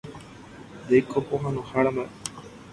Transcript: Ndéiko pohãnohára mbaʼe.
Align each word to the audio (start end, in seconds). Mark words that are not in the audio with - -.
Ndéiko 0.83 1.17
pohãnohára 1.29 1.89
mbaʼe. 1.95 2.11